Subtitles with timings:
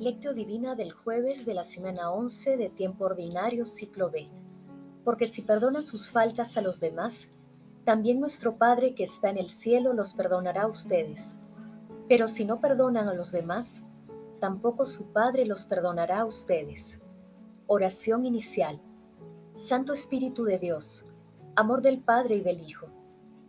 [0.00, 4.30] Lectio Divina del jueves de la semana 11 de tiempo ordinario ciclo B.
[5.04, 7.28] Porque si perdonan sus faltas a los demás,
[7.84, 11.36] también nuestro Padre que está en el cielo los perdonará a ustedes.
[12.08, 13.84] Pero si no perdonan a los demás,
[14.38, 17.02] tampoco su Padre los perdonará a ustedes.
[17.66, 18.80] Oración inicial.
[19.52, 21.04] Santo Espíritu de Dios,
[21.56, 22.86] amor del Padre y del Hijo,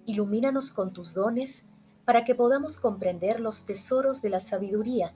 [0.06, 1.64] ilumínanos con tus dones
[2.04, 5.16] para que podamos comprender los tesoros de la sabiduría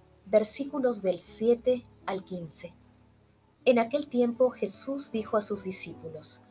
[0.31, 2.73] versículos del 7 al 15.
[3.65, 6.43] En aquel tiempo Jesús dijo a sus discípulos,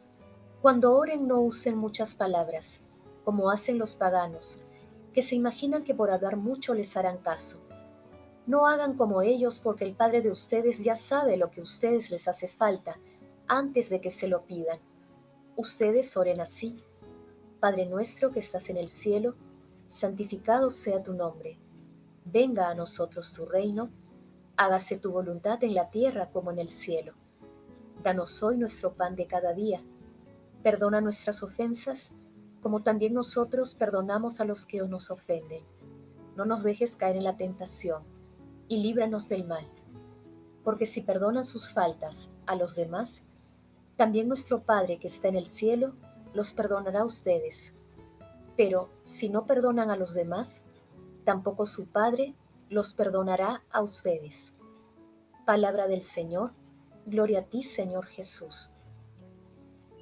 [0.61, 2.83] Cuando oren no usen muchas palabras,
[3.25, 4.67] como hacen los paganos,
[5.15, 7.63] que se imaginan que por hablar mucho les harán caso.
[8.47, 12.11] No hagan como ellos porque el Padre de ustedes ya sabe lo que a ustedes
[12.11, 13.01] les hace falta
[13.49, 14.79] antes de que se lo pidan.
[15.57, 16.77] Ustedes oren así.
[17.61, 19.37] Padre nuestro que estás en el cielo,
[19.89, 21.59] santificado sea tu nombre.
[22.25, 23.91] Venga a nosotros tu reino
[24.61, 27.15] hágase tu voluntad en la tierra como en el cielo.
[28.03, 29.83] Danos hoy nuestro pan de cada día.
[30.63, 32.13] Perdona nuestras ofensas,
[32.61, 35.65] como también nosotros perdonamos a los que nos ofenden.
[36.37, 38.03] No nos dejes caer en la tentación,
[38.69, 39.67] y líbranos del mal.
[40.63, 43.23] Porque si perdonan sus faltas a los demás,
[43.97, 45.95] también nuestro Padre que está en el cielo
[46.35, 47.73] los perdonará a ustedes.
[48.59, 50.65] Pero si no perdonan a los demás,
[51.25, 52.35] tampoco su Padre
[52.69, 54.55] los perdonará a ustedes.
[55.45, 56.53] Palabra del Señor,
[57.07, 58.73] gloria a ti Señor Jesús.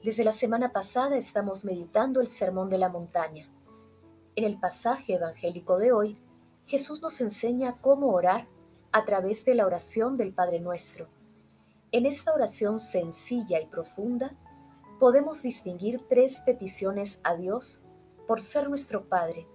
[0.04, 3.50] Desde la semana pasada estamos meditando el Sermón de la Montaña.
[4.36, 6.22] En el pasaje evangélico de hoy,
[6.64, 8.46] Jesús nos enseña cómo orar
[8.92, 11.08] a través de la oración del Padre Nuestro.
[11.90, 14.36] En esta oración sencilla y profunda,
[15.00, 17.82] podemos distinguir tres peticiones a Dios
[18.26, 19.48] por ser nuestro Padre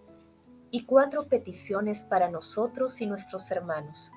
[0.75, 4.11] y cuatro peticiones para nosotros y nuestros hermanos.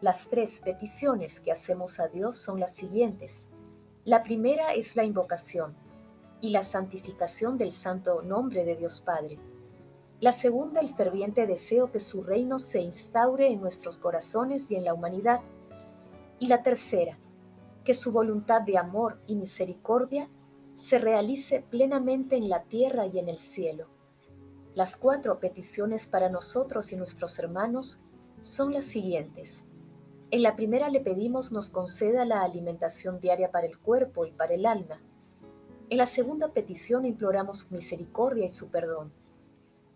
[0.00, 3.50] Las tres peticiones que hacemos a Dios son las siguientes.
[4.06, 5.76] La primera es la invocación
[6.40, 9.38] y la santificación del santo nombre de Dios Padre.
[10.18, 14.84] La segunda, el ferviente deseo que su reino se instaure en nuestros corazones y en
[14.84, 15.42] la humanidad.
[16.38, 17.18] Y la tercera,
[17.84, 20.30] que su voluntad de amor y misericordia
[20.72, 23.94] se realice plenamente en la tierra y en el cielo.
[24.76, 28.00] Las cuatro peticiones para nosotros y nuestros hermanos
[28.42, 29.64] son las siguientes.
[30.30, 34.52] En la primera le pedimos nos conceda la alimentación diaria para el cuerpo y para
[34.52, 35.00] el alma.
[35.88, 39.14] En la segunda petición imploramos misericordia y su perdón.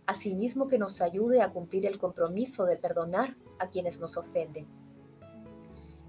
[0.06, 4.66] Asimismo que nos ayude a cumplir el compromiso de perdonar a quienes nos ofenden.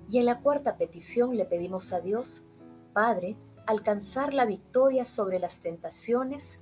[0.10, 2.44] Y en la cuarta petición le pedimos a Dios,
[2.94, 3.36] Padre,
[3.68, 6.61] alcanzar la victoria sobre las tentaciones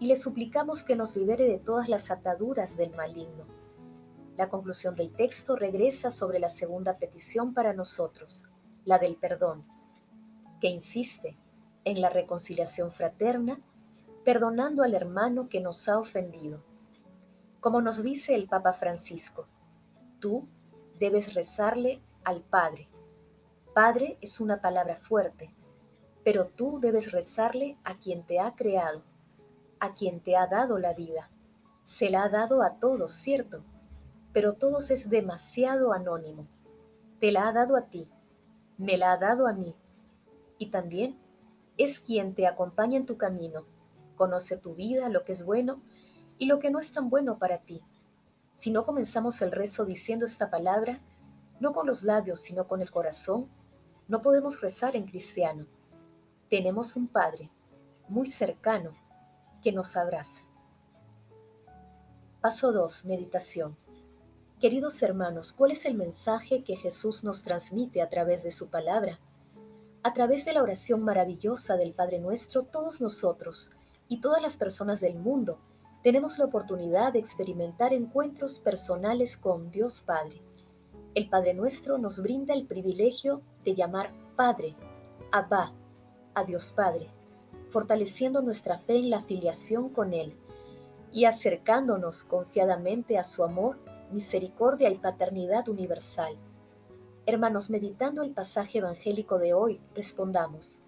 [0.00, 3.46] y le suplicamos que nos libere de todas las ataduras del maligno.
[4.36, 8.48] La conclusión del texto regresa sobre la segunda petición para nosotros,
[8.84, 9.66] la del perdón,
[10.60, 11.36] que insiste
[11.84, 13.60] en la reconciliación fraterna,
[14.24, 16.62] perdonando al hermano que nos ha ofendido.
[17.60, 19.48] Como nos dice el Papa Francisco,
[20.20, 20.48] tú
[20.98, 22.88] debes rezarle al Padre.
[23.74, 25.52] Padre es una palabra fuerte,
[26.24, 29.02] pero tú debes rezarle a quien te ha creado
[29.80, 31.30] a quien te ha dado la vida.
[31.82, 33.64] Se la ha dado a todos, cierto,
[34.32, 36.46] pero todos es demasiado anónimo.
[37.20, 38.08] Te la ha dado a ti,
[38.76, 39.74] me la ha dado a mí.
[40.58, 41.18] Y también
[41.76, 43.64] es quien te acompaña en tu camino,
[44.16, 45.80] conoce tu vida, lo que es bueno
[46.38, 47.82] y lo que no es tan bueno para ti.
[48.52, 50.98] Si no comenzamos el rezo diciendo esta palabra,
[51.60, 53.48] no con los labios, sino con el corazón,
[54.08, 55.66] no podemos rezar en cristiano.
[56.48, 57.50] Tenemos un Padre
[58.08, 58.94] muy cercano
[59.62, 60.42] que nos abraza.
[62.40, 63.04] Paso 2.
[63.06, 63.76] Meditación.
[64.60, 69.20] Queridos hermanos, ¿cuál es el mensaje que Jesús nos transmite a través de su palabra?
[70.02, 73.70] A través de la oración maravillosa del Padre nuestro, todos nosotros
[74.08, 75.60] y todas las personas del mundo
[76.02, 80.40] tenemos la oportunidad de experimentar encuentros personales con Dios Padre.
[81.14, 84.76] El Padre nuestro nos brinda el privilegio de llamar Padre,
[85.32, 85.72] Abba,
[86.34, 87.17] a Dios Padre
[87.68, 90.36] fortaleciendo nuestra fe en la filiación con Él
[91.12, 93.78] y acercándonos confiadamente a su amor,
[94.12, 96.36] misericordia y paternidad universal.
[97.26, 100.80] Hermanos, meditando el pasaje evangélico de hoy, respondamos,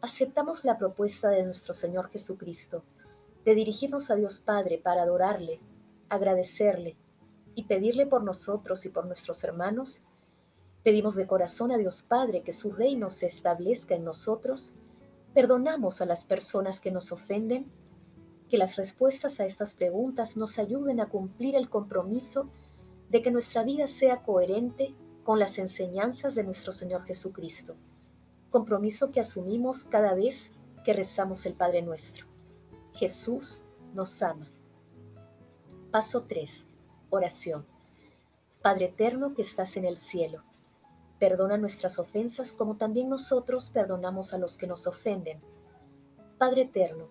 [0.00, 2.84] aceptamos la propuesta de nuestro Señor Jesucristo
[3.46, 5.60] de dirigirnos a Dios Padre para adorarle,
[6.08, 6.96] agradecerle
[7.54, 10.02] y pedirle por nosotros y por nuestros hermanos.
[10.82, 14.74] Pedimos de corazón a Dios Padre que su reino se establezca en nosotros.
[15.36, 17.70] Perdonamos a las personas que nos ofenden.
[18.48, 22.48] Que las respuestas a estas preguntas nos ayuden a cumplir el compromiso
[23.10, 24.94] de que nuestra vida sea coherente
[25.24, 27.76] con las enseñanzas de nuestro Señor Jesucristo.
[28.48, 30.52] Compromiso que asumimos cada vez
[30.86, 32.26] que rezamos el Padre nuestro.
[32.94, 33.60] Jesús
[33.92, 34.50] nos ama.
[35.90, 36.66] Paso 3.
[37.10, 37.66] Oración.
[38.62, 40.44] Padre eterno que estás en el cielo,
[41.18, 45.40] perdona nuestras ofensas como también nosotros perdonamos a los que nos ofenden.
[46.38, 47.08] Padre eterno,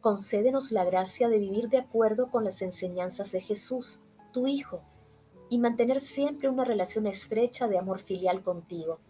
[0.00, 4.00] concédenos la gracia de vivir de acuerdo con las enseñanzas de Jesús,
[4.32, 4.82] tu Hijo,
[5.48, 9.00] y mantener siempre una relación estrecha de amor filial contigo,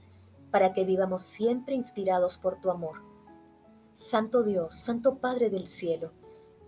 [0.50, 3.02] para que vivamos siempre inspirados por tu amor
[3.94, 6.10] Santo Dios, Santo Padre del cielo,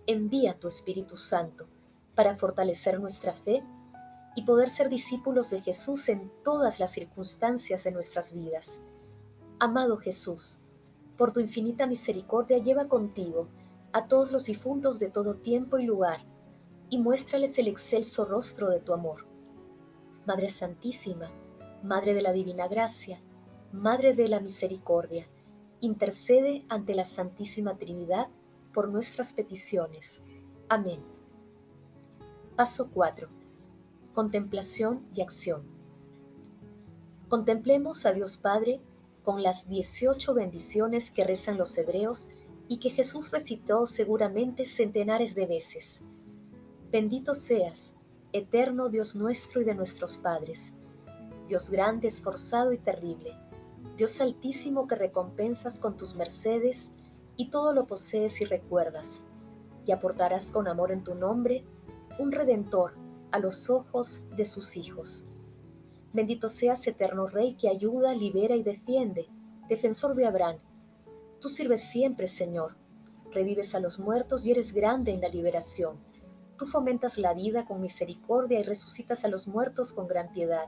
[0.05, 1.67] envía tu Espíritu Santo
[2.15, 3.65] para fortalecer nuestra fe
[4.37, 8.81] y poder ser discípulos de Jesús en todas las circunstancias de nuestras vidas.
[9.59, 10.59] Amado Jesús,
[11.17, 13.49] por tu infinita misericordia lleva contigo
[13.93, 16.23] a todos los difuntos de todo tiempo y lugar,
[16.91, 19.25] y muéstrales el excelso rostro de tu amor.
[20.27, 21.31] Madre Santísima,
[21.81, 23.19] Madre de la Divina Gracia,
[23.71, 25.27] Madre de la Misericordia,
[25.81, 28.27] intercede ante la Santísima Trinidad
[28.71, 30.21] por nuestras peticiones.
[30.69, 31.03] Amén.
[32.55, 33.36] Paso 4.
[34.17, 35.61] Contemplación y acción.
[37.27, 38.81] Contemplemos a Dios Padre
[39.21, 42.29] con las 18 bendiciones que rezan los hebreos
[42.67, 46.01] y que Jesús recitó seguramente centenares de veces.
[46.91, 47.95] Bendito seas,
[48.33, 50.73] eterno Dios nuestro y de nuestros padres,
[51.47, 53.37] Dios grande, esforzado y terrible
[53.97, 56.91] Dios altísimo que recompensas con tus mercedes
[57.35, 59.21] y todo lo posees y recuerdas,
[59.85, 61.63] y aportarás con amor en tu nombre
[62.17, 65.25] un redentor a los ojos de sus hijos.
[66.13, 69.27] Bendito seas, eterno Rey, que ayuda, libera y defiende,
[69.69, 70.57] defensor de Abraham.
[71.39, 72.75] Tú sirves siempre, Señor.
[73.31, 75.97] Revives a los muertos y eres grande en la liberación.
[76.57, 80.67] Tú fomentas la vida con misericordia y resucitas a los muertos con gran piedad.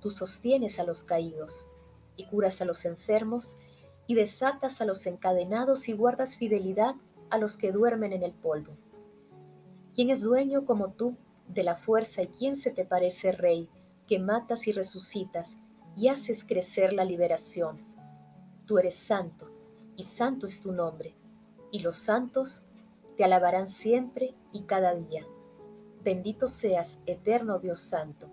[0.00, 1.68] Tú sostienes a los caídos
[2.16, 3.56] y curas a los enfermos,
[4.06, 6.96] y desatas a los encadenados y guardas fidelidad
[7.30, 8.72] a los que duermen en el polvo.
[9.94, 11.16] ¿Quién es dueño como tú
[11.52, 13.68] de la fuerza y quién se te parece rey,
[14.06, 15.58] que matas y resucitas
[15.96, 17.78] y haces crecer la liberación?
[18.66, 19.50] Tú eres santo,
[19.96, 21.14] y santo es tu nombre,
[21.70, 22.64] y los santos
[23.16, 25.26] te alabarán siempre y cada día.
[26.02, 28.30] Bendito seas, eterno Dios Santo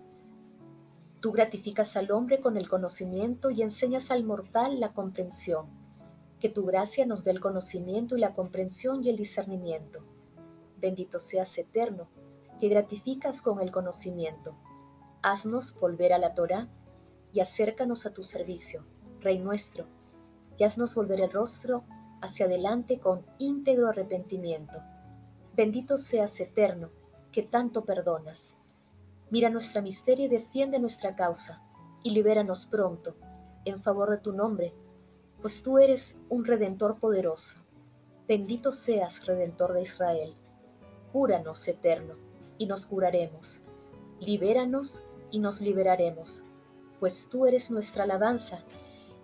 [1.20, 5.66] Tú gratificas al hombre con el conocimiento y enseñas al mortal la comprensión.
[6.38, 10.04] Que tu gracia nos dé el conocimiento y la comprensión y el discernimiento.
[10.80, 12.08] Bendito seas eterno,
[12.58, 14.56] que gratificas con el conocimiento.
[15.22, 16.68] Haznos volver a la Torah
[17.32, 18.84] y acércanos a tu servicio,
[19.20, 19.86] Rey nuestro,
[20.56, 21.84] y haznos volver el rostro
[22.20, 24.80] hacia adelante con íntegro arrepentimiento.
[25.54, 26.90] Bendito seas eterno,
[27.32, 28.56] que tanto perdonas.
[29.30, 31.62] Mira nuestra miseria y defiende nuestra causa,
[32.02, 33.16] y libéranos pronto,
[33.64, 34.74] en favor de tu nombre,
[35.40, 37.60] pues tú eres un Redentor poderoso.
[38.26, 40.34] Bendito seas, Redentor de Israel.
[41.12, 42.27] Cúranos, eterno,
[42.58, 43.62] y nos curaremos.
[44.20, 46.44] Libéranos y nos liberaremos,
[47.00, 48.64] pues tú eres nuestra alabanza,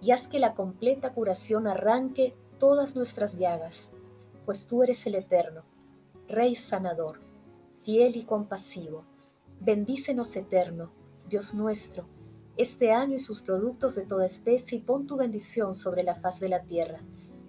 [0.01, 3.91] y haz que la completa curación arranque todas nuestras llagas,
[4.45, 5.65] pues tú eres el eterno,
[6.29, 7.21] Rey sanador,
[7.83, 9.05] fiel y compasivo
[9.61, 10.91] Bendícenos eterno,
[11.27, 12.05] Dios nuestro,
[12.59, 16.39] este año y sus productos de toda especie y pon tu bendición sobre la faz
[16.39, 17.01] de la tierra.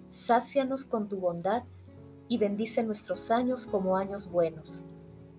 [0.08, 1.64] Sácianos con tu bondad
[2.26, 4.84] y bendice nuestros años como años buenos.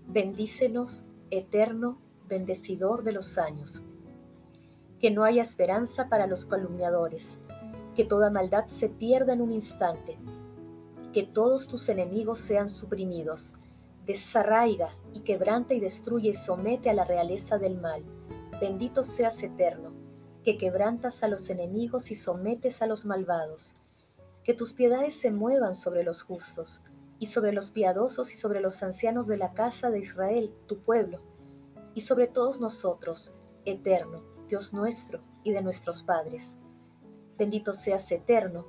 [0.07, 3.83] Bendícenos, eterno, bendecidor de los años.
[4.99, 7.39] Que no haya esperanza para los calumniadores,
[7.95, 10.17] que toda maldad se pierda en un instante,
[11.13, 13.53] que todos tus enemigos sean suprimidos
[14.07, 18.03] desarraiga y quebranta y destruye y somete a la realeza del mal.
[18.59, 19.91] Bendito seas eterno,
[20.43, 23.75] que quebrantas a los enemigos y sometes a los malvados.
[24.45, 26.83] Que tus piedades se muevan sobre los justos,
[27.19, 31.21] y sobre los piadosos y sobre los ancianos de la casa de Israel, tu pueblo,
[31.93, 36.57] y sobre todos nosotros, eterno, Dios nuestro y de nuestros padres.
[37.37, 38.67] Bendito seas eterno,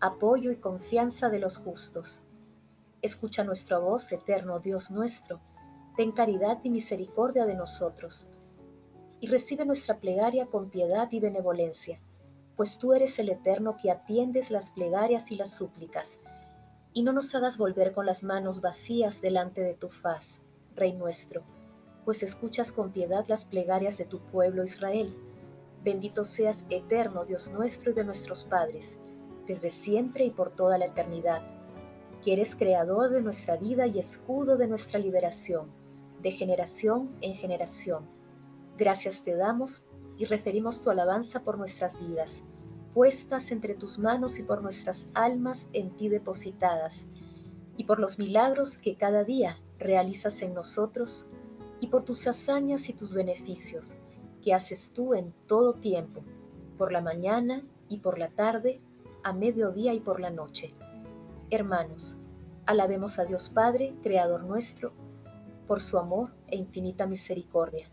[0.00, 2.24] apoyo y confianza de los justos
[3.04, 5.42] Escucha nuestra voz, eterno Dios nuestro.
[5.94, 8.30] Ten caridad y misericordia de nosotros.
[9.20, 12.00] y recibe nuestra plegaria con piedad y benevolencia,
[12.56, 16.20] pues tú eres el Eterno que atiendes las plegarias y las súplicas,
[16.94, 20.42] y no nos hagas volver con las manos vacías delante de tu faz,
[20.76, 21.42] Rey nuestro,
[22.04, 25.12] pues escuchas con piedad las plegarias de tu pueblo Israel.
[25.82, 28.98] Bendito seas eterno Dios nuestro y de nuestros padres,
[29.46, 31.42] desde siempre y por toda la eternidad,
[32.24, 35.70] que eres creador de nuestra vida y escudo de nuestra liberación,
[36.22, 38.08] de generación en generación.
[38.78, 39.84] Gracias te damos
[40.16, 42.44] y referimos tu alabanza por nuestras vidas,
[42.94, 47.06] puestas entre tus manos y por nuestras almas en ti depositadas,
[47.76, 51.26] y por los milagros que cada día realizas en nosotros,
[51.80, 53.98] y por tus hazañas y tus beneficios
[54.42, 56.22] que haces tú en todo tiempo,
[56.78, 58.80] por la mañana y por la tarde,
[59.22, 60.74] a mediodía y por la noche.
[61.50, 62.18] Hermanos,
[62.64, 64.92] alabemos a Dios Padre, Creador nuestro,
[65.66, 67.90] por su amor e infinita misericordia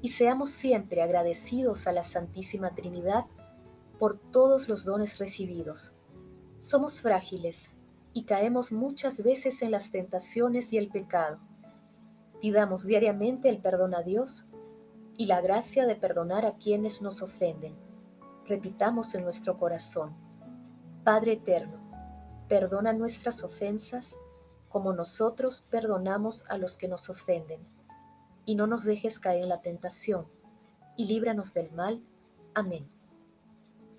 [0.00, 3.24] y seamos siempre agradecidos a la Santísima Trinidad
[3.98, 5.94] por todos los dones recibidos.
[6.60, 7.72] Somos frágiles
[8.12, 11.38] y caemos muchas veces en las tentaciones y el pecado.
[12.40, 14.46] Pidamos diariamente el perdón a Dios
[15.16, 17.76] y la gracia de perdonar a quienes nos ofenden.
[18.46, 20.16] Repitamos en nuestro corazón,
[21.04, 21.78] Padre Eterno,
[22.48, 24.16] perdona nuestras ofensas
[24.68, 27.60] como nosotros perdonamos a los que nos ofenden
[28.44, 30.26] y no nos dejes caer en la tentación,
[30.96, 32.02] y líbranos del mal.
[32.54, 32.97] Amén.